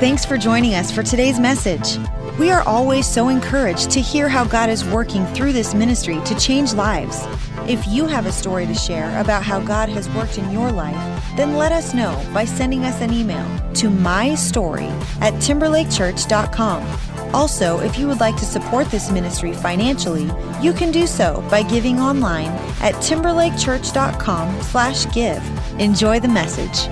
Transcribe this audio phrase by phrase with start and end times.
[0.00, 1.98] Thanks for joining us for today's message.
[2.38, 6.34] We are always so encouraged to hear how God is working through this ministry to
[6.38, 7.26] change lives.
[7.68, 10.96] If you have a story to share about how God has worked in your life,
[11.36, 14.90] then let us know by sending us an email to mystory
[15.20, 17.09] at timberlakechurch.com.
[17.32, 20.28] Also, if you would like to support this ministry financially,
[20.60, 22.48] you can do so by giving online
[22.80, 25.80] at timberlakechurch.com/give.
[25.80, 26.88] Enjoy the message.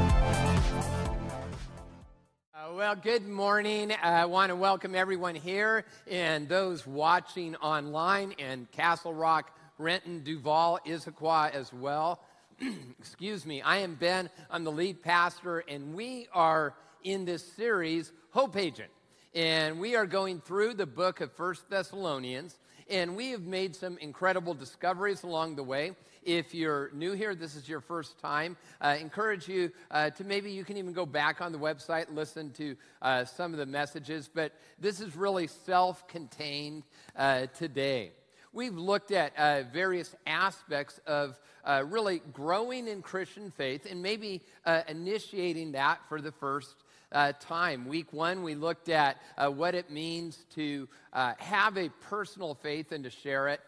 [2.55, 3.91] Uh, well, good morning.
[3.91, 10.23] Uh, I want to welcome everyone here and those watching online in Castle Rock, Renton,
[10.23, 12.21] Duvall, Issaquah as well.
[13.01, 13.61] Excuse me.
[13.63, 14.31] I am Ben.
[14.53, 18.91] I'm the lead pastor, and we are in this series, Hope Agent.
[19.35, 23.99] And we are going through the book of First Thessalonians, and we have made some
[23.99, 25.93] incredible discoveries along the way.
[26.25, 30.25] If you're new here, this is your first time, I uh, encourage you uh, to
[30.25, 33.67] maybe you can even go back on the website listen to uh, some of the
[33.67, 38.13] messages, but this is really self contained uh, today.
[38.55, 44.43] We've looked at uh, various aspects of uh, really growing in Christian faith and maybe
[44.89, 46.75] initiating that for the first
[47.13, 47.87] uh, time.
[47.87, 52.93] Week one, we looked at uh, what it means to uh, have a personal faith
[52.93, 53.61] and to share it.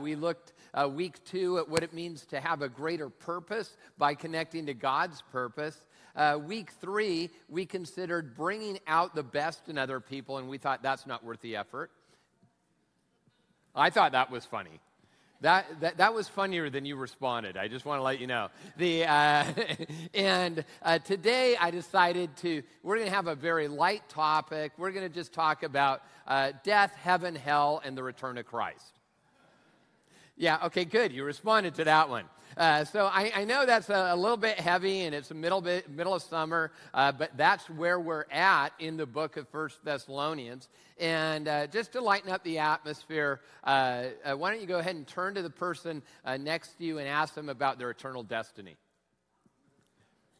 [0.00, 4.14] we looked uh, week two at what it means to have a greater purpose by
[4.14, 5.80] connecting to God's purpose.
[6.16, 10.82] Uh, week three, we considered bringing out the best in other people, and we thought
[10.82, 11.90] that's not worth the effort.
[13.74, 14.80] I thought that was funny.
[15.40, 17.56] That, that, that was funnier than you responded.
[17.56, 18.48] I just want to let you know.
[18.76, 19.44] The, uh,
[20.14, 24.72] and uh, today I decided to, we're going to have a very light topic.
[24.76, 28.98] We're going to just talk about uh, death, heaven, hell, and the return of Christ.
[30.36, 31.12] Yeah, okay, good.
[31.12, 32.24] You responded to that one.
[32.56, 35.60] Uh, so I, I, know that's a, a, little bit heavy and it's the middle,
[35.60, 39.84] bit, middle of summer, uh, but that's where we're at in the book of First
[39.84, 40.68] Thessalonians.
[40.98, 44.96] And uh, just to lighten up the atmosphere, uh, uh, why don't you go ahead
[44.96, 48.22] and turn to the person uh, next to you and ask them about their eternal
[48.22, 48.76] destiny?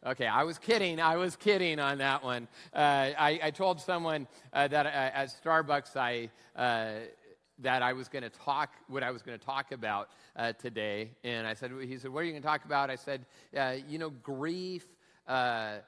[0.06, 1.00] Okay, I was kidding.
[1.00, 2.47] I was kidding on that one.
[2.72, 6.30] I, I, told someone that at Starbucks I
[7.60, 11.10] that I was going to talk, what I was going to talk about uh, today.
[11.24, 12.91] And I said, he said, what are you going to talk about?
[12.91, 13.26] I said,
[13.56, 14.86] uh, you know, grief,
[15.26, 15.78] uh,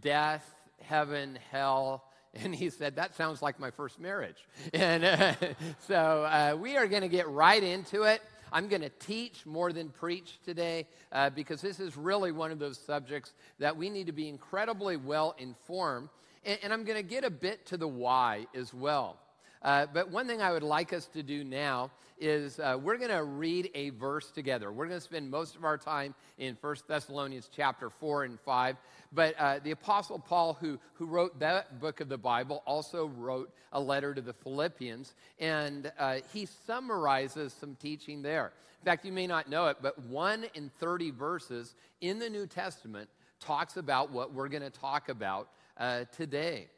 [0.00, 2.04] death, heaven, hell.
[2.34, 4.46] And he said, that sounds like my first marriage.
[4.74, 5.34] And uh,
[5.88, 8.20] so uh, we are going to get right into it.
[8.52, 12.58] I'm going to teach more than preach today uh, because this is really one of
[12.58, 16.10] those subjects that we need to be incredibly well informed.
[16.44, 19.18] And, and I'm going to get a bit to the why as well.
[19.62, 23.10] Uh, but one thing I would like us to do now is uh, we're going
[23.10, 24.72] to read a verse together.
[24.72, 28.76] We're going to spend most of our time in 1 Thessalonians chapter 4 and 5.
[29.12, 33.52] But uh, the Apostle Paul, who, who wrote that book of the Bible, also wrote
[33.72, 38.52] a letter to the Philippians, and uh, he summarizes some teaching there.
[38.80, 42.46] In fact, you may not know it, but 1 in 30 verses in the New
[42.46, 43.08] Testament
[43.40, 45.48] talks about what we're going to talk about
[45.78, 46.68] uh, today.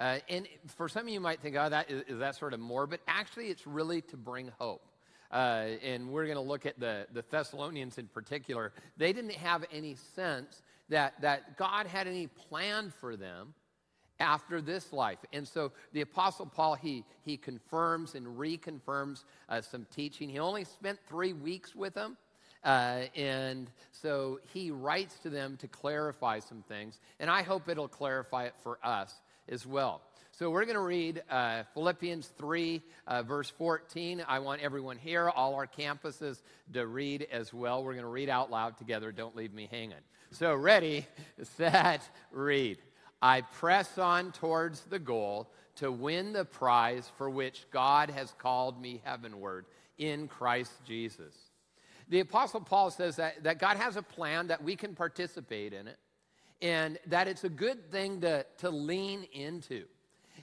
[0.00, 2.58] Uh, and for some of you might think, oh, that is, is, that sort of
[2.58, 3.00] morbid?
[3.06, 4.82] Actually, it's really to bring hope.
[5.30, 8.72] Uh, and we're going to look at the, the Thessalonians in particular.
[8.96, 13.52] They didn't have any sense that, that God had any plan for them
[14.18, 15.18] after this life.
[15.34, 20.30] And so the Apostle Paul, he, he confirms and reconfirms uh, some teaching.
[20.30, 22.16] He only spent three weeks with them.
[22.64, 27.00] Uh, and so he writes to them to clarify some things.
[27.18, 29.14] And I hope it'll clarify it for us
[29.50, 30.00] as well.
[30.32, 34.24] So we're going to read uh, Philippians 3, uh, verse 14.
[34.26, 36.40] I want everyone here, all our campuses,
[36.72, 37.84] to read as well.
[37.84, 39.12] We're going to read out loud together.
[39.12, 39.98] Don't leave me hanging.
[40.30, 41.06] So, ready,
[41.42, 42.78] set, read.
[43.20, 48.80] I press on towards the goal to win the prize for which God has called
[48.80, 49.66] me heavenward
[49.98, 51.34] in Christ Jesus.
[52.08, 55.86] The Apostle Paul says that, that God has a plan that we can participate in
[55.86, 55.98] it
[56.62, 59.84] and that it's a good thing to, to lean into.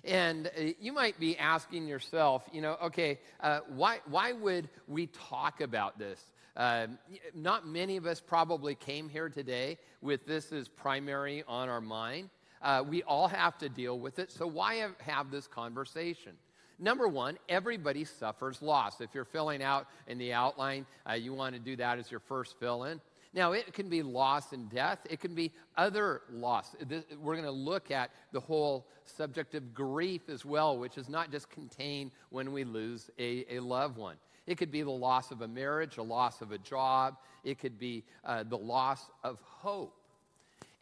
[0.03, 5.07] And uh, you might be asking yourself, you know, okay, uh, why, why would we
[5.07, 6.23] talk about this?
[6.55, 6.87] Uh,
[7.35, 12.29] not many of us probably came here today with this as primary on our mind.
[12.61, 16.33] Uh, we all have to deal with it, so why have, have this conversation?
[16.79, 19.01] Number one, everybody suffers loss.
[19.01, 22.19] If you're filling out in the outline, uh, you want to do that as your
[22.19, 23.01] first fill in.
[23.33, 26.75] Now, it can be loss and death, it can be other loss.
[27.19, 31.31] We're going to look at the whole subject of grief as well, which is not
[31.31, 34.15] just contained when we lose a, a loved one.
[34.45, 37.77] It could be the loss of a marriage, a loss of a job, it could
[37.77, 39.93] be uh, the loss of hope.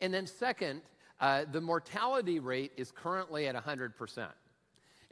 [0.02, 0.82] And then, second,
[1.20, 4.28] uh, the mortality rate is currently at 100%.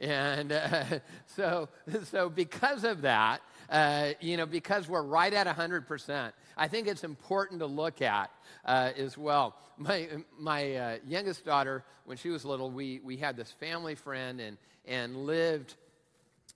[0.00, 0.84] And uh,
[1.26, 1.68] so,
[2.04, 3.40] so, because of that,
[3.74, 8.30] uh, you know, because we're right at 100%, I think it's important to look at
[8.64, 9.56] uh, as well.
[9.76, 14.40] My, my uh, youngest daughter, when she was little, we, we had this family friend
[14.40, 15.74] and, and lived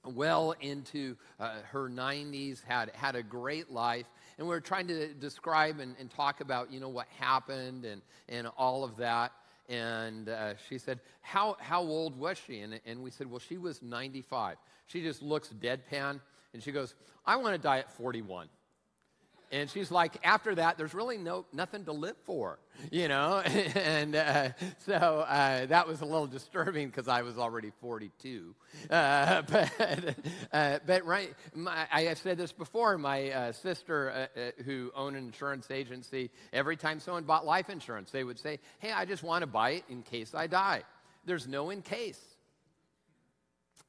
[0.05, 4.07] well into uh, her 90s, had, had a great life.
[4.39, 8.01] And we were trying to describe and, and talk about, you know, what happened and,
[8.29, 9.33] and all of that.
[9.69, 12.61] And uh, she said, how, how old was she?
[12.61, 14.57] And, and we said, Well, she was 95.
[14.87, 16.21] She just looks deadpan
[16.53, 16.95] and she goes,
[17.27, 18.49] I want to die at 41.
[19.51, 22.59] And she's like, after that, there's really no nothing to live for,
[22.91, 23.39] you know.
[23.75, 24.51] and uh,
[24.85, 28.55] so uh, that was a little disturbing because I was already 42.
[28.91, 30.17] Uh, but
[30.53, 32.99] uh, but right, my, I have said this before.
[32.99, 38.11] My uh, sister, uh, who owned an insurance agency, every time someone bought life insurance,
[38.11, 40.83] they would say, "Hey, I just want to buy it in case I die."
[41.25, 42.21] There's no in case.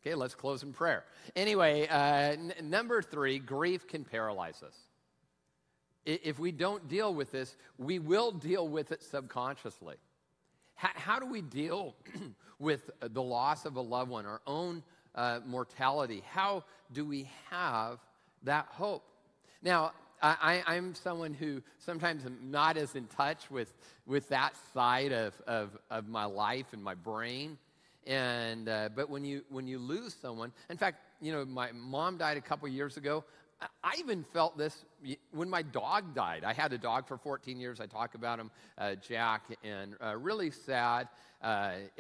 [0.10, 1.04] Okay, let's close in prayer.
[1.36, 4.76] Anyway, n- number three, grief can paralyze us
[6.10, 9.98] if we don't deal with this, we will deal with it subconsciously.
[10.76, 11.96] How, how do we deal
[12.60, 14.82] with the loss of a loved one, our own
[15.14, 16.24] uh, mortality?
[16.32, 18.00] How do we have
[18.44, 19.04] that hope?
[19.62, 19.92] Now,
[20.22, 23.74] I, am someone who sometimes am not as in touch with,
[24.06, 27.58] with that side of, of, of my life and my brain.
[28.10, 32.18] And, uh, but when you, when you lose someone, in fact, you know, my mom
[32.18, 33.24] died a couple years ago.
[33.84, 34.86] I even felt this
[35.32, 36.44] when my dog died.
[36.44, 37.80] I had a dog for 14 years.
[37.80, 41.10] I talk about him, uh, Jack, and uh, really sad.
[41.44, 41.46] Uh,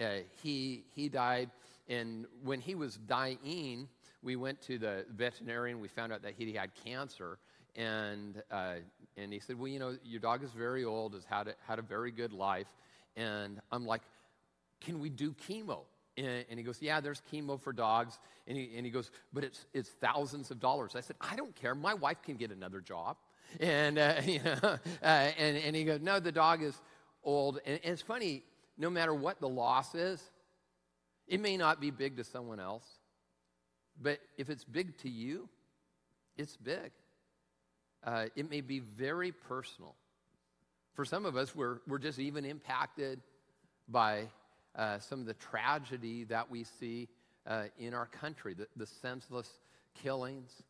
[0.02, 0.08] uh,
[0.42, 1.52] he, he died,
[1.90, 3.88] and when he was dying,
[4.24, 5.80] we went to the veterinarian.
[5.80, 7.38] We found out that he had cancer,
[7.76, 8.76] and, uh,
[9.18, 11.78] and he said, Well, you know, your dog is very old, has had a, had
[11.78, 12.68] a very good life.
[13.18, 14.02] And I'm like,
[14.80, 15.82] Can we do chemo?
[16.20, 18.20] And, and he goes, Yeah, there's chemo for dogs.
[18.48, 20.96] And he, and he goes, But it's, it's thousands of dollars.
[20.96, 21.74] I said, I don't care.
[21.76, 23.18] My wife can get another job.
[23.60, 26.80] And, uh, you know, uh, and, and he goes, No, the dog is
[27.24, 27.60] old.
[27.66, 28.44] And, and it's funny,
[28.78, 30.22] no matter what the loss is,
[31.28, 32.86] it may not be big to someone else,
[34.02, 35.48] but if it's big to you,
[36.38, 36.92] it's big.
[38.04, 39.96] Uh, it may be very personal.
[40.96, 43.22] For some of us, we're, we're just even impacted
[43.88, 44.28] by
[44.76, 47.08] uh, some of the tragedy that we see
[47.48, 49.60] uh, in our country, the, the senseless
[50.02, 50.64] killings.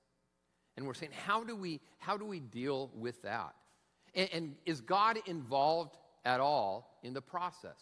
[0.78, 3.54] And we're saying, how do we, how do we deal with that?
[4.16, 7.80] And, and is God involved at all in the process?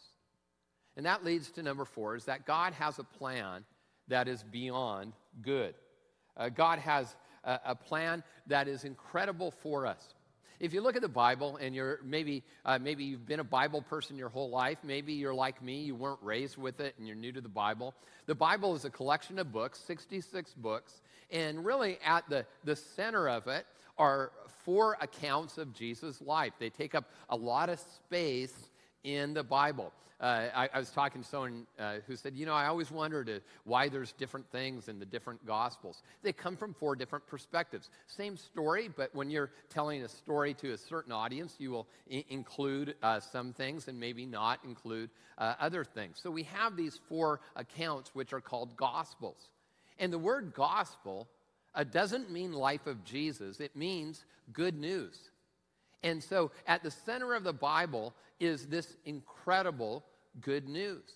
[0.96, 3.64] And that leads to number four is that God has a plan
[4.08, 5.76] that is beyond good.
[6.36, 10.16] Uh, God has a, a, plan that is incredible for us.
[10.60, 13.82] If you look at the Bible and you're maybe, uh, maybe you've been a Bible
[13.82, 17.16] person your whole life, maybe you're like me, you weren't raised with it and you're
[17.16, 17.94] new to the Bible.
[18.26, 21.02] The Bible is a collection of books, 66 books,
[21.32, 23.66] and really at the, the center of it
[23.98, 24.32] are
[24.64, 26.54] four accounts of Jesus' life.
[26.60, 28.70] They take up a lot of space
[29.08, 29.94] in the Bible.
[30.20, 33.30] Uh, I, I, was talking to someone uh, who said, You know, I always wondered
[33.30, 33.34] uh,
[33.66, 36.02] why there's different things in the different Gospels.
[36.24, 37.90] They come from four different perspectives.
[38.08, 42.26] Same story, but when you're telling a story to a certain audience, you will I-
[42.30, 46.20] include uh, some things and maybe not include uh, other things.
[46.22, 49.50] So we have these four accounts, which are called Gospels.
[50.00, 51.28] And the word gospel
[51.76, 55.30] uh, doesn't mean life of Jesus, it means good news.
[56.04, 60.04] And so at the center of the Bible is this incredible
[60.42, 61.12] good news.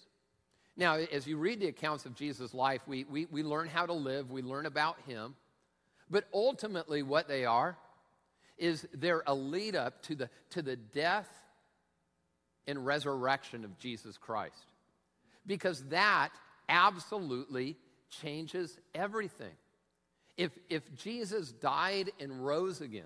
[0.78, 3.94] Now, as you read the accounts of Jesus' life, we, we, we learn how to
[3.94, 5.36] live, we learn about him.
[6.10, 7.78] But ultimately, what they are
[8.58, 11.30] is they're a lead up to the, to the death
[12.68, 14.66] and resurrection of Jesus Christ.
[15.46, 16.30] Because that
[16.70, 17.76] absolutely
[18.10, 19.54] changes everything.
[20.38, 23.04] If, if Jesus died and rose again,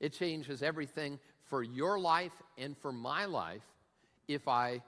[0.00, 3.62] it changes everything for your life and for my life
[4.28, 4.82] if I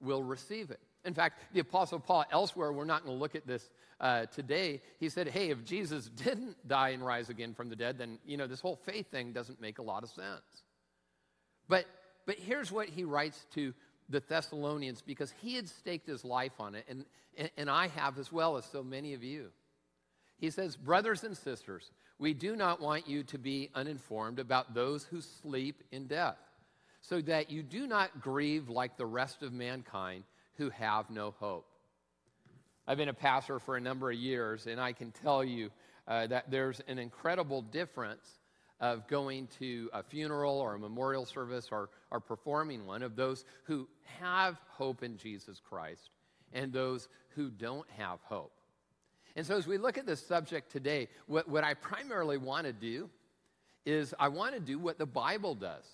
[0.00, 0.80] will receive it.
[1.04, 4.80] In fact, the Apostle Paul, elsewhere, we're not going to look at this uh, today.
[5.00, 8.36] He said, hey, if Jesus didn't die and rise again from the dead, then, you
[8.36, 10.62] know, this whole faith thing doesn't make a lot of sense.
[11.68, 11.86] But,
[12.26, 13.74] but here's what he writes to
[14.08, 17.04] the Thessalonians because he had staked his life on it, and,
[17.36, 19.48] and, and I have as well as so many of you.
[20.38, 21.90] He says, Brothers and sisters,
[22.22, 26.38] we do not want you to be uninformed about those who sleep in death,
[27.00, 30.22] so that you do not grieve like the rest of mankind
[30.56, 31.66] who have no hope.
[32.86, 35.70] I've been a pastor for a number of years, and I can tell you
[36.06, 38.38] uh, that there's an incredible difference
[38.78, 43.44] of going to a funeral or a memorial service or, or performing one of those
[43.64, 43.88] who
[44.20, 46.10] have hope in Jesus Christ
[46.52, 48.52] and those who don't have hope.
[49.34, 52.72] And so, as we look at this subject today, what, what I primarily want to
[52.72, 53.08] do
[53.86, 55.84] is I want to do what the Bible does.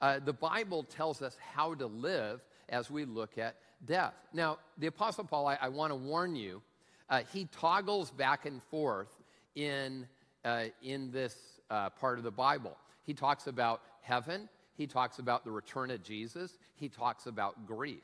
[0.00, 4.14] Uh, the Bible tells us how to live as we look at death.
[4.32, 6.62] Now, the Apostle Paul, I, I want to warn you,
[7.08, 9.22] uh, he toggles back and forth
[9.54, 10.06] in,
[10.44, 11.36] uh, in this
[11.70, 12.76] uh, part of the Bible.
[13.04, 18.02] He talks about heaven, he talks about the return of Jesus, he talks about grief.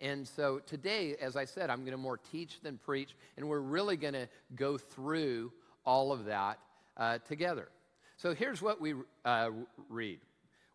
[0.00, 3.60] And so today, as I said, I'm going to more teach than preach, and we're
[3.60, 5.52] really going to go through
[5.84, 6.58] all of that
[6.96, 7.68] uh, together.
[8.16, 9.50] So here's what we uh,
[9.88, 10.20] read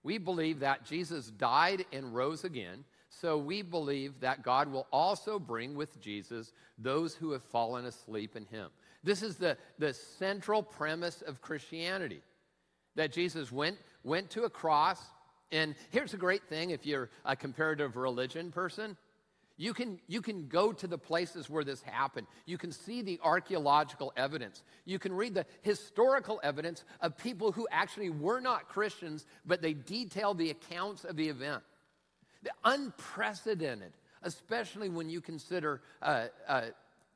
[0.04, 5.40] We believe that Jesus died and rose again, so we believe that God will also
[5.40, 8.70] bring with Jesus those who have fallen asleep in him.
[9.04, 12.22] This is the, the central premise of Christianity
[12.96, 15.00] that Jesus went, went to a cross.
[15.52, 18.98] And here's a great thing if you're a comparative religion person
[19.64, 22.28] you can, you can go to the places where this happened.
[22.46, 24.62] You can see the archaeological evidence.
[24.84, 29.72] You can read the historical evidence of people who actually were not Christians, but they
[29.72, 31.64] detail the accounts of the event.
[32.42, 36.62] The unprecedented, especially when you consider uh, uh,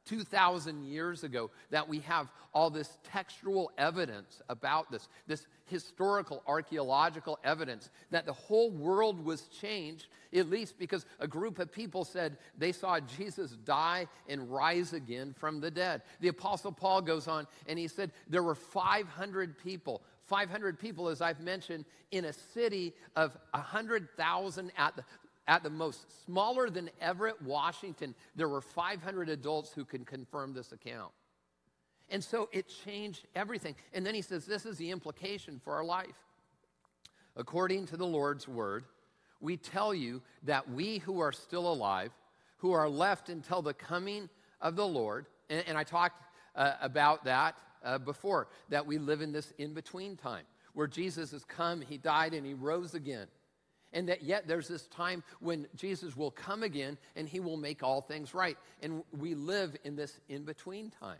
[0.07, 7.37] 2,000 years ago that we have all this textual evidence about this, this historical archaeological
[7.43, 12.37] evidence that the whole world was changed, at least because a group of people said
[12.57, 16.01] they saw Jesus die and rise again from the dead.
[16.21, 20.01] The Apostle Paul goes on and he said there were 500 people.
[20.25, 25.03] 500 people, as I've mentioned, in a city of 100,000 at the
[25.47, 30.71] at the most, smaller than Everett, Washington, there were 500 adults who can confirm this
[30.71, 31.11] account.
[32.09, 33.75] And so it changed everything.
[33.93, 36.15] And then he says, This is the implication for our life.
[37.35, 38.85] According to the Lord's word,
[39.39, 42.11] we tell you that we who are still alive,
[42.57, 44.29] who are left until the coming
[44.61, 46.23] of the Lord, and, and I talked
[46.55, 50.45] uh, about that uh, before, that we live in this in between time
[50.77, 53.25] where Jesus has come, he died, and he rose again.
[53.93, 57.83] And that yet there's this time when Jesus will come again and he will make
[57.83, 58.57] all things right.
[58.81, 61.19] And we live in this in between time.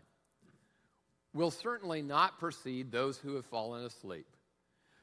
[1.34, 4.26] Will certainly not precede those who have fallen asleep.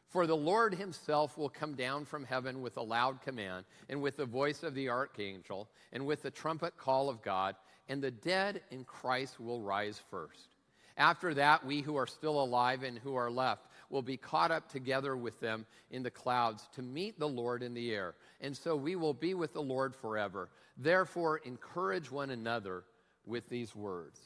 [0.10, 4.16] For the Lord himself will come down from heaven with a loud command, and with
[4.16, 7.56] the voice of the archangel, and with the trumpet call of God,
[7.90, 10.56] and the dead in Christ will rise first.
[10.98, 14.70] After that, we who are still alive and who are left will be caught up
[14.70, 18.16] together with them in the clouds to meet the Lord in the air.
[18.42, 20.50] And so we will be with the Lord forever.
[20.78, 22.84] Therefore, encourage one another
[23.26, 24.20] with these words.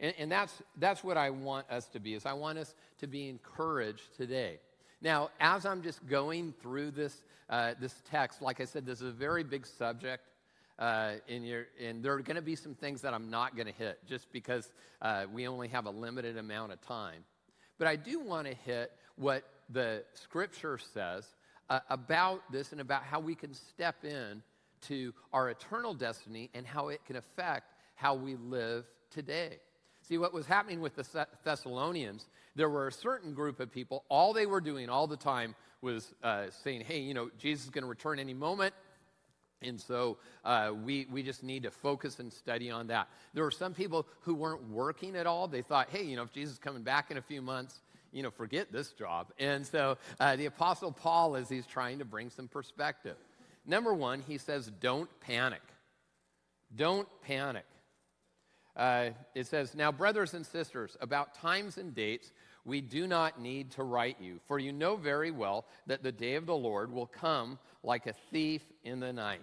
[0.00, 3.06] And, and that's, that's what I want us to be, is I want us to
[3.06, 4.58] be encouraged today.
[5.00, 9.08] Now, as I'm just going through this, uh, this text, like I said, this is
[9.08, 10.28] a very big subject.
[10.78, 14.00] Uh, and there are going to be some things that I'm not going to hit
[14.08, 17.22] just because uh, we only have a limited amount of time.
[17.78, 21.26] But I do want to hit what the scripture says
[21.70, 24.42] uh, about this and about how we can step in
[24.82, 29.58] to our eternal destiny and how it can affect how we live today.
[30.02, 34.34] See, what was happening with the Thessalonians, there were a certain group of people, all
[34.34, 37.82] they were doing all the time was uh, saying, hey, you know, Jesus is going
[37.82, 38.74] to return any moment.
[39.64, 43.08] And so uh, we, we just need to focus and study on that.
[43.32, 45.48] There were some people who weren't working at all.
[45.48, 47.80] They thought, hey, you know, if Jesus is coming back in a few months,
[48.12, 49.32] you know, forget this job.
[49.38, 53.16] And so uh, the Apostle Paul, as he's trying to bring some perspective,
[53.66, 55.62] number one, he says, don't panic.
[56.74, 57.64] Don't panic.
[58.76, 62.32] Uh, it says, Now, brothers and sisters, about times and dates,
[62.64, 66.34] we do not need to write you, for you know very well that the day
[66.34, 69.42] of the Lord will come like a thief in the night.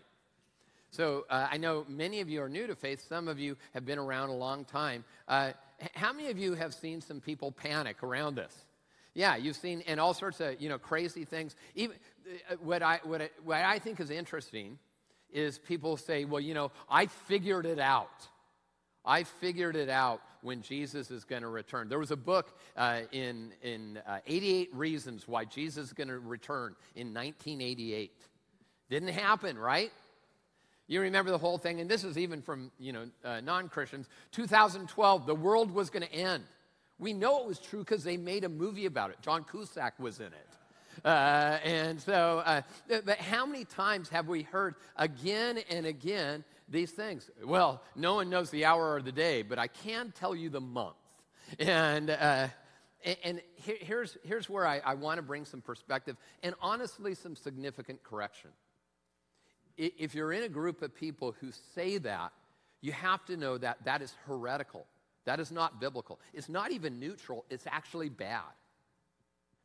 [0.91, 3.03] So uh, I know many of you are new to faith.
[3.07, 5.03] Some of you have been around a long time.
[5.27, 5.51] Uh,
[5.93, 8.53] how many of you have seen some people panic around us?
[9.13, 11.55] Yeah, you've seen and all sorts of you know crazy things.
[11.75, 11.95] Even
[12.49, 14.77] uh, what I what I, what I think is interesting
[15.31, 18.27] is people say, well, you know, I figured it out.
[19.03, 21.89] I figured it out when Jesus is going to return.
[21.89, 26.19] There was a book uh, in, in uh, 88 Reasons Why Jesus is going to
[26.19, 28.11] return in 1988.
[28.89, 29.91] Didn't happen, right?
[30.91, 34.09] You remember the whole thing, and this is even from you know uh, non-Christians.
[34.33, 36.43] 2012, the world was going to end.
[36.99, 39.15] We know it was true because they made a movie about it.
[39.21, 41.05] John Cusack was in it.
[41.05, 42.61] Uh, and so, uh,
[43.05, 47.31] but how many times have we heard again and again these things?
[47.41, 50.59] Well, no one knows the hour or the day, but I can tell you the
[50.59, 50.97] month.
[51.57, 52.49] And, uh,
[53.23, 58.03] and, here's, here's where I, I want to bring some perspective and honestly some significant
[58.03, 58.49] correction.
[59.77, 62.31] If you're in a group of people who say that,
[62.81, 64.85] you have to know that that is heretical.
[65.25, 66.19] That is not biblical.
[66.33, 68.41] It's not even neutral, it's actually bad.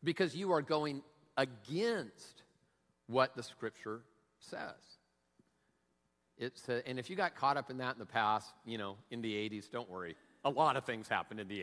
[0.05, 1.03] Because you are going
[1.37, 2.43] against
[3.07, 4.01] what the scripture
[4.39, 4.75] says.
[6.39, 8.97] It's, uh, and if you got caught up in that in the past, you know,
[9.11, 10.17] in the 80s, don't worry.
[10.45, 11.61] A lot of things happened in the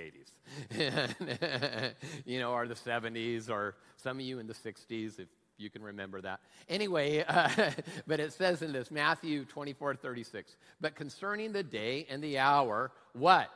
[0.71, 1.93] 80s,
[2.25, 5.83] you know, or the 70s, or some of you in the 60s, if you can
[5.83, 6.39] remember that.
[6.67, 7.49] Anyway, uh,
[8.07, 12.91] but it says in this Matthew 24 36, but concerning the day and the hour,
[13.13, 13.49] what?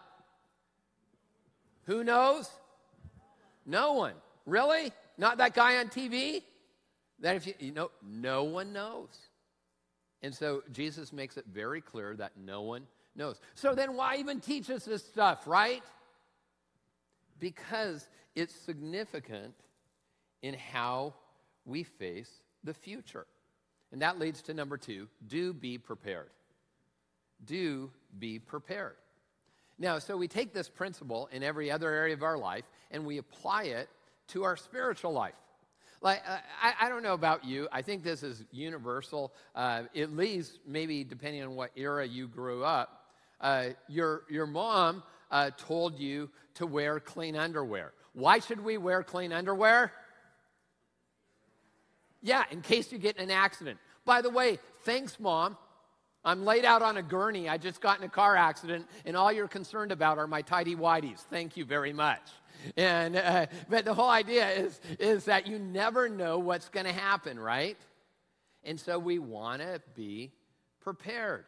[1.85, 2.49] Who knows?
[3.65, 4.13] No one.
[4.45, 4.91] Really?
[5.17, 6.43] Not that guy on TV?
[7.19, 9.09] That if you, you know, no one knows.
[10.21, 12.83] And so Jesus makes it very clear that no one
[13.15, 13.39] knows.
[13.55, 15.83] So then why even teach us this stuff, right?
[17.39, 19.53] Because it's significant
[20.41, 21.15] in how
[21.67, 22.31] we face
[22.63, 23.27] the future.
[23.91, 26.29] And that leads to number two do be prepared.
[27.45, 28.95] Do be prepared.
[29.77, 33.19] Now, so we take this principle in every other area of our life and we
[33.19, 33.89] apply it
[34.29, 35.35] to our spiritual life.
[36.01, 37.67] Like, uh, I, I, don't know about you.
[37.71, 42.63] I think this is universal, uh, at least maybe depending on what era you grew
[42.63, 43.05] up.
[43.41, 47.93] Uh, your, your mom uh, told you to wear clean underwear.
[48.13, 49.91] Why should we wear clean underwear?
[52.21, 53.79] Yeah, in case you get in an accident.
[54.05, 55.57] By the way, thanks, mom.
[56.25, 57.47] I'm laid out on a gurney.
[57.47, 60.75] I just got in a car accident, and all you're concerned about are my tidy
[60.75, 61.19] whities.
[61.19, 62.21] Thank you very much.
[62.75, 66.91] And, uh, but the whole idea is, is that you never know what's going to
[66.91, 67.77] happen, right?
[68.63, 70.31] And so we want to be
[70.81, 71.45] prepared.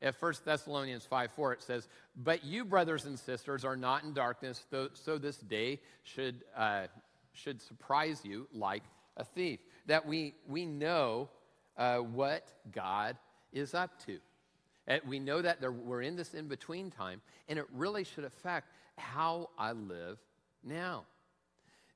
[0.00, 4.12] At 1 Thessalonians 5 4, it says, But you, brothers and sisters, are not in
[4.12, 6.86] darkness, though, so this day should, uh,
[7.32, 8.82] should surprise you like
[9.16, 9.60] a thief.
[9.86, 11.28] That we, we know
[11.76, 13.16] uh, what God
[13.52, 14.18] is up to.
[14.86, 18.24] And we know that there, we're in this in between time, and it really should
[18.24, 20.18] affect how I live
[20.64, 21.04] now.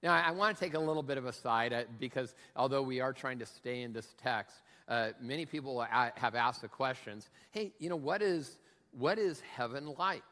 [0.03, 3.01] Now, I, want to take a little bit of a side uh, because although we
[3.01, 4.57] are trying to stay in this text,
[4.89, 8.59] uh, many people have asked the questions hey, you know, what is,
[8.93, 10.23] what is heaven like?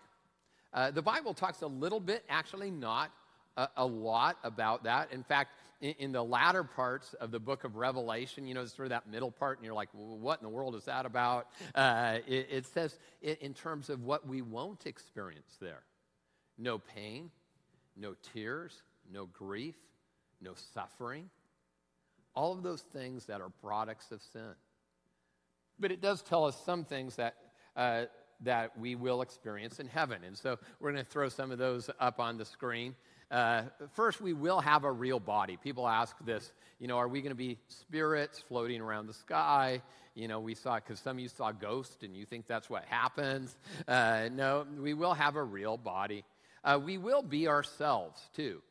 [0.73, 3.11] Uh, the Bible talks a little bit, actually, not
[3.57, 5.11] a, a lot about that.
[5.13, 8.87] In fact, in, in, the latter parts of the book of Revelation, you know, sort
[8.87, 11.49] of that middle part, and you're like, well, what in the world is that about?
[11.75, 15.83] Uh, it, it, says in, in terms of what we won't experience there
[16.57, 17.31] no pain,
[17.97, 19.75] no tears, no grief,
[20.41, 21.29] no suffering.
[22.35, 24.55] All of those things that are products of sin.
[25.79, 27.35] But it does tell us some things that,
[27.77, 28.05] uh,
[28.41, 30.23] that we will experience in heaven.
[30.25, 32.95] And so we're going to throw some of those up on the screen.
[33.35, 35.59] Uh, first, we will have a real body.
[35.61, 39.83] People ask this, you know, are we going to be spirits floating around the sky?
[40.15, 42.85] You know, we saw, because some of you saw ghosts and you think that's what
[42.85, 43.57] happens.
[43.89, 46.23] Uh, no, we will have a real body.
[46.63, 48.63] Uh, we will be ourselves too.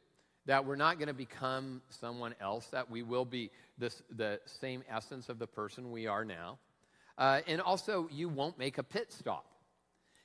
[0.45, 4.81] That we're not going to become someone else, that we will be this, the same
[4.89, 6.57] essence of the person we are now.
[7.17, 9.45] Uh, and also, you won't make a pit stop.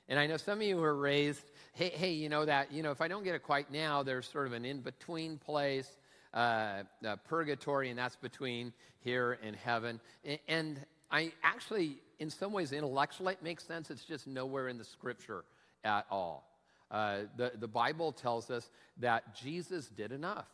[0.09, 1.43] And I know some of you were raised,
[1.73, 4.27] hey, hey, you know that, you know, if I don't get it quite now, there's
[4.27, 5.87] sort of an in between place,
[6.33, 10.01] uh, uh, purgatory, and that's between here and heaven.
[10.25, 13.91] And, and I actually, in some ways, intellectually, it makes sense.
[13.91, 15.45] It's just nowhere in the scripture
[15.83, 16.43] at all.
[16.89, 18.67] Uh, the, the Bible tells us
[18.97, 20.47] that Jesus did enough.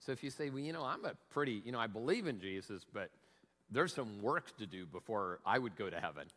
[0.00, 2.40] So if you say, well, you know, I'm a pretty, you know, I believe in
[2.40, 3.10] Jesus, but
[3.70, 6.28] there's some work to do before I would go to heaven.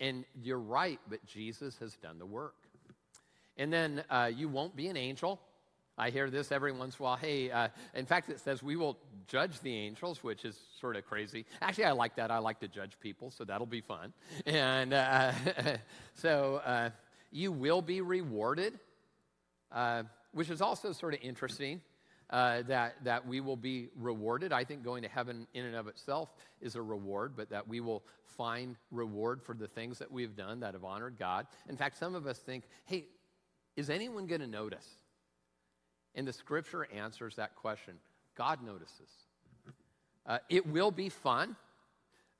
[0.00, 2.54] And you're right, but Jesus has done the work.
[3.56, 5.40] And then uh, you won't be an angel.
[6.00, 7.16] I hear this every once in a while.
[7.16, 11.04] Hey, uh, in fact, it says we will judge the angels, which is sort of
[11.04, 11.44] crazy.
[11.60, 12.30] Actually, I like that.
[12.30, 14.12] I like to judge people, so that'll be fun.
[14.46, 15.32] And uh,
[16.14, 16.90] so uh,
[17.32, 18.78] you will be rewarded,
[19.72, 21.80] uh, which is also sort of interesting.
[22.30, 24.52] Uh, that, that we will be rewarded.
[24.52, 27.80] I think going to heaven in and of itself is a reward, but that we
[27.80, 28.04] will
[28.36, 31.46] find reward for the things that we've done that have honored God.
[31.70, 33.06] In fact, some of us think, hey,
[33.76, 34.86] is anyone going to notice?
[36.14, 37.94] And the scripture answers that question
[38.36, 39.08] God notices.
[40.26, 41.56] Uh, it will be fun.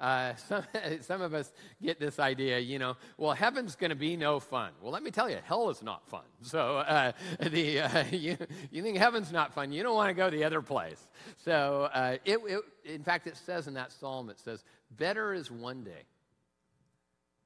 [0.01, 0.63] Uh, some,
[1.01, 4.71] some of us get this idea, you know, well, heaven's going to be no fun.
[4.81, 6.23] Well, let me tell you, hell is not fun.
[6.43, 8.37] So uh, the, uh, you,
[8.71, 11.09] you think heaven's not fun, you don't want to go the other place.
[11.45, 14.63] So uh, it, it, in fact, it says in that psalm, it says,
[14.97, 16.05] better is one day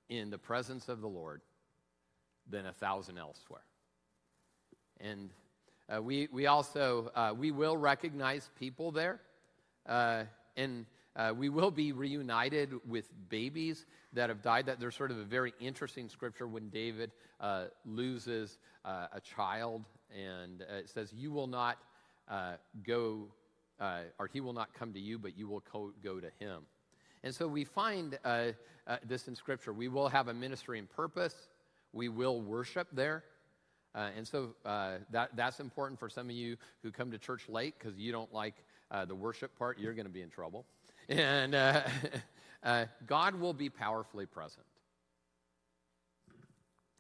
[0.09, 1.41] in the presence of the Lord
[2.51, 3.65] than a thousand elsewhere.
[5.01, 5.31] And
[5.93, 9.21] Uh, we, we also, uh, we will recognize people there.
[10.57, 14.67] And uh, we will be reunited with babies that have died.
[14.67, 19.85] That there's sort of a very interesting scripture when David uh, loses uh, a child,
[20.17, 21.79] and it says, "You will not
[22.85, 23.29] go,
[23.81, 26.63] or he will not come to you, but you will co- go to him."
[27.25, 28.19] And so we find
[29.05, 29.73] this in scripture.
[29.73, 31.49] We will have a ministry and purpose.
[31.93, 33.25] We will worship there.
[33.95, 37.49] Uh, and so uh, that, that's important for some of you who come to church
[37.49, 38.55] late because you don't like
[38.91, 40.65] uh, the worship part, you're going to be in trouble.
[41.09, 41.83] And uh,
[42.63, 44.67] uh, God will be powerfully present.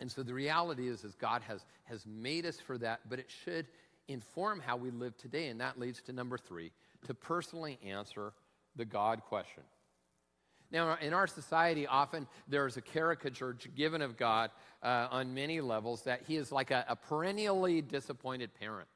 [0.01, 3.31] And so the reality is, is God has, has made us for that, but it
[3.45, 3.69] should
[4.09, 5.47] inform how we live today.
[5.49, 6.73] And that leads to number three,
[7.07, 8.33] to personally answer
[8.75, 9.63] the God question.
[10.73, 14.51] Now, in our society, often there's a caricature given of God
[14.83, 18.89] uh, on many levels that he is like a, a perennially disappointed parent.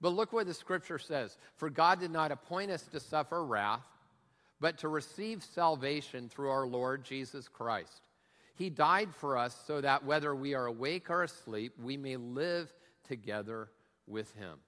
[0.00, 3.82] But look what the scripture says For God did not appoint us to suffer wrath,
[4.60, 8.02] but to receive salvation through our Lord Jesus Christ.
[8.54, 12.72] He died for us so that whether we are awake or asleep, we may live
[13.08, 13.70] together
[14.06, 14.58] with him.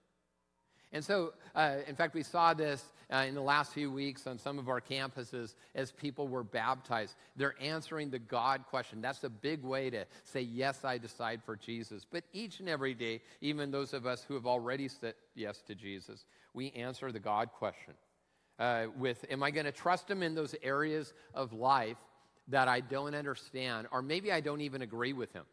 [0.92, 4.38] And so, uh, in fact, we saw this uh, in the last few weeks on
[4.38, 7.14] some of our campuses as people were baptized.
[7.36, 9.00] They're answering the God question.
[9.00, 12.06] That's a big way to say, Yes, I decide for Jesus.
[12.10, 15.74] But each and every day, even those of us who have already said yes to
[15.74, 17.94] Jesus, we answer the God question
[18.62, 21.98] uh, with, Am I going to trust Him in those areas of life
[22.48, 25.44] that I don't understand, or maybe I don't even agree with Him?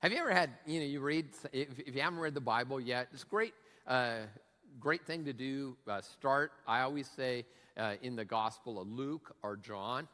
[0.00, 2.80] Have you ever had, you know, you read, if, if you haven't read the Bible
[2.80, 3.54] yet, it's great.
[3.86, 4.18] Uh,
[4.80, 5.76] great thing to do.
[5.86, 10.08] Uh, start, I always say, uh, in the Gospel of Luke or John.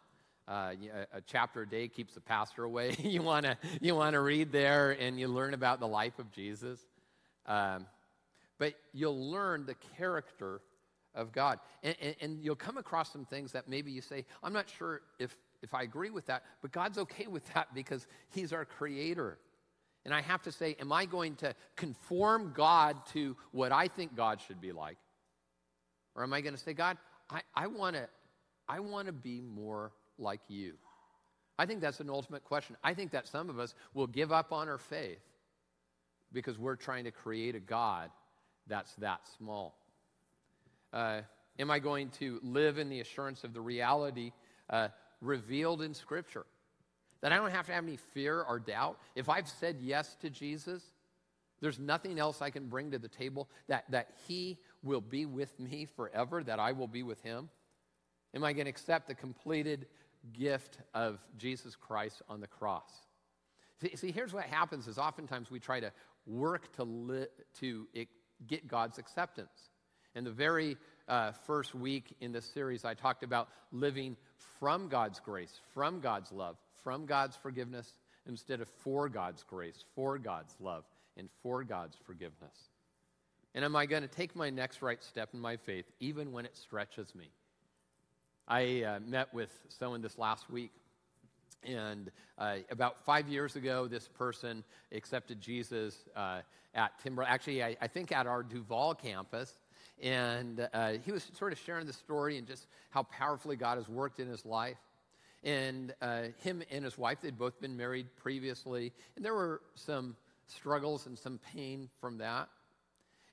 [0.46, 0.72] Uh,
[1.12, 2.94] a chapter a day keeps the pastor away.
[3.02, 6.80] you want to you wanna read there and you learn about the life of Jesus.
[7.44, 7.86] Um,
[8.58, 10.60] but you'll learn the character
[11.18, 11.58] of God.
[11.82, 15.02] And, and, and, you'll come across some things that maybe you say, I'm not sure
[15.18, 19.38] if, if I agree with that, but God's okay with that because He's our creator.
[20.04, 24.16] And I have to say, am I going to conform God to what I think
[24.16, 24.96] God should be like?
[26.14, 26.96] Or am I going to say, God,
[27.28, 28.08] I, I want to
[28.68, 30.74] I wanna be more like you?
[31.58, 32.76] I think that's an ultimate question.
[32.84, 35.22] I think that some of us will give up on our faith
[36.32, 38.10] because we're trying to create a God
[38.66, 39.74] that's that small.
[40.92, 41.20] Uh,
[41.58, 44.32] am I going to live in the assurance of the reality
[44.70, 44.88] uh,
[45.20, 46.46] revealed in Scripture?
[47.20, 48.98] That I don't have to have any fear or doubt.
[49.14, 50.82] If I've said yes to Jesus,
[51.60, 55.58] there's nothing else I can bring to the table that, that He will be with
[55.58, 57.48] me forever, that I will be with Him.
[58.34, 59.86] Am I going to accept the completed
[60.32, 62.92] gift of Jesus Christ on the cross?
[63.80, 65.92] See, see here's what happens is oftentimes we try to
[66.26, 67.26] work to, li-
[67.60, 68.08] to it,
[68.46, 69.70] get God's acceptance.
[70.18, 70.76] And the very
[71.06, 74.16] uh, first week in this series, I talked about living
[74.58, 77.92] from God's grace, from God's love, from God's forgiveness
[78.26, 80.82] instead of for God's grace, for God's love,
[81.16, 82.70] and for God's forgiveness?
[83.54, 86.44] And am I going to take my next right step in my faith even when
[86.44, 87.30] it stretches me?
[88.48, 90.72] I uh, met with someone this last week,
[91.62, 96.40] and uh, about five years ago, this person accepted Jesus uh,
[96.74, 99.52] at Timber, actually, I, I, think at our Duvall campus.
[100.02, 103.88] And uh, he was sort of sharing the story and just how powerfully God has
[103.88, 104.78] worked in his life.
[105.44, 110.16] And uh, him and his wife, they'd both been married previously, and there were some
[110.46, 112.48] struggles and some pain from that.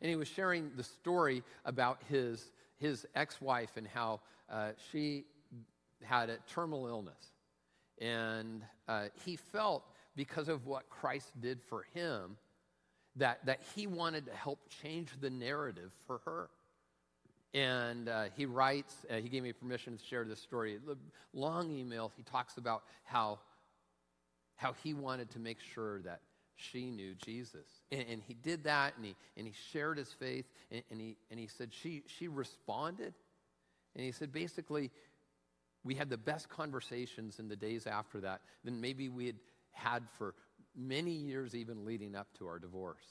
[0.01, 4.19] And he was sharing the story about his, his ex wife and how
[4.51, 5.25] uh, she
[6.04, 7.32] had a terminal illness.
[7.99, 9.84] And uh, he felt,
[10.15, 12.38] because of what Christ did for him,
[13.15, 16.49] that, that he wanted to help change the narrative for her.
[17.55, 20.77] And uh, he writes, uh, he gave me permission to share this story.
[20.85, 20.97] The
[21.33, 23.39] long email, he talks about how,
[24.57, 26.19] how he wanted to make sure that
[26.57, 27.65] she knew Jesus.
[27.93, 31.15] And, and he did that, and he, and he shared his faith, and, and, he,
[31.31, 33.13] and he said she, she responded.
[33.95, 34.91] And he said, basically,
[35.85, 39.39] we had the best conversations in the days after that than maybe we had
[39.71, 40.35] had for
[40.75, 43.05] many years, even leading up to our divorce.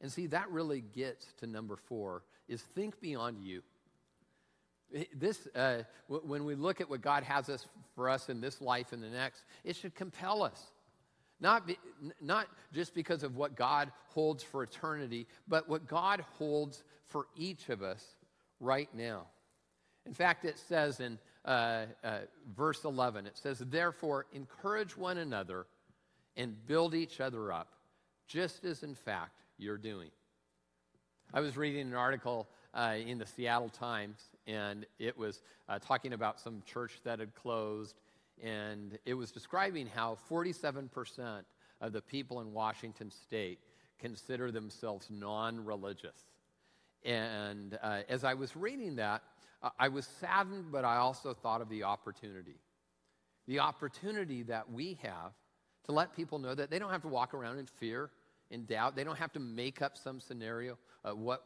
[0.00, 3.62] And see, that really gets to number four is think beyond you.
[5.14, 8.92] This, uh, when we look at what God has us for us in this life
[8.92, 10.62] and the next, it should compel us.
[11.40, 11.76] Not, be,
[12.20, 17.68] not just because of what God holds for eternity, but what God holds for each
[17.68, 18.02] of us
[18.60, 19.26] right now.
[20.06, 22.18] In fact, it says in uh, uh,
[22.56, 25.66] verse 11, it says, Therefore, encourage one another
[26.36, 27.72] and build each other up,
[28.28, 30.10] just as in fact you're doing.
[31.32, 36.12] I was reading an article uh, in the Seattle Times, and it was uh, talking
[36.12, 37.96] about some church that had closed,
[38.42, 41.42] and it was describing how 47%
[41.80, 43.58] of the people in Washington state
[43.98, 46.18] consider themselves non religious.
[47.04, 49.22] And uh, as I was reading that,
[49.62, 52.56] uh, I was saddened, but I also thought of the opportunity.
[53.46, 55.32] The opportunity that we have
[55.84, 58.10] to let people know that they don't have to walk around in fear,
[58.50, 58.96] in doubt.
[58.96, 61.42] They don't have to make up some scenario of what,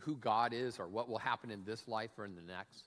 [0.00, 2.84] who God is or what will happen in this life or in the next.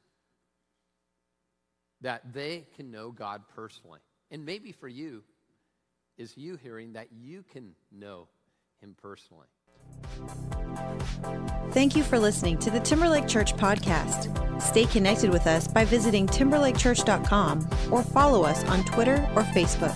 [2.02, 4.00] That they can know God personally.
[4.32, 5.24] And maybe for you,
[6.18, 8.28] is you hearing that you can know
[8.82, 9.48] Him personally.
[11.72, 14.62] Thank you for listening to the Timberlake Church podcast.
[14.62, 19.94] Stay connected with us by visiting timberlakechurch.com or follow us on Twitter or Facebook.